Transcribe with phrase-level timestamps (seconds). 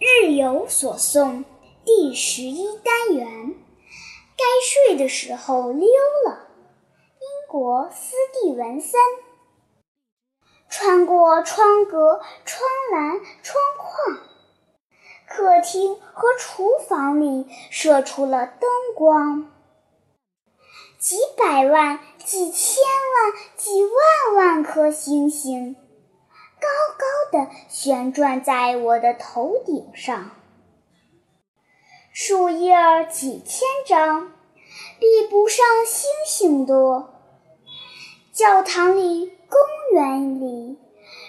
[0.00, 1.44] 日有所诵
[1.84, 3.54] 第十一单元，
[4.34, 4.44] 该
[4.88, 5.86] 睡的时候溜
[6.26, 6.48] 了。
[7.18, 8.98] 英国斯蒂文森。
[10.70, 14.20] 穿过窗格、窗栏、窗框，
[15.28, 19.52] 客厅和厨房里射出了灯光。
[20.98, 25.74] 几百万、几千万、几万万颗星星。
[26.58, 30.30] 高高的旋转在我的头顶上，
[32.12, 34.32] 树叶儿几千张，
[34.98, 37.14] 比不上星星多。
[38.32, 39.58] 教堂里、公
[39.92, 40.78] 园里，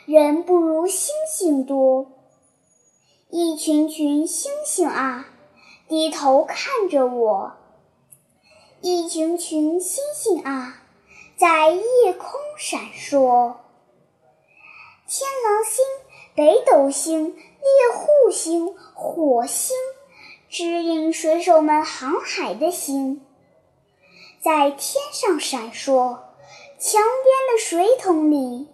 [0.05, 2.11] 人不如星星多。
[3.29, 5.25] 一群群星星啊，
[5.87, 7.53] 低头看着我。
[8.81, 10.83] 一群群星星啊，
[11.37, 13.55] 在夜空闪烁。
[15.13, 15.83] 天狼星、
[16.35, 19.75] 北斗星、猎户星、火星，
[20.47, 23.21] 指引水手们航海的星，
[24.41, 26.19] 在天上闪烁。
[26.79, 28.69] 墙边的水桶里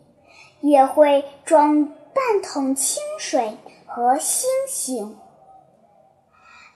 [0.62, 5.18] 也会装半桶清水和星星。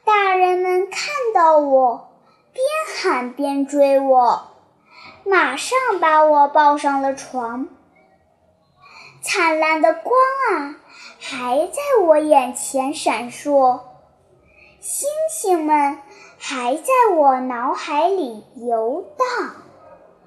[0.03, 2.09] 大人们看到我，
[2.51, 2.65] 边
[2.97, 4.47] 喊边追我，
[5.23, 7.69] 马上把我抱上了床。
[9.21, 10.13] 灿烂的光
[10.51, 10.75] 啊，
[11.19, 13.81] 还在我眼前闪烁，
[14.79, 15.99] 星星们
[16.39, 19.60] 还在我脑海里游荡。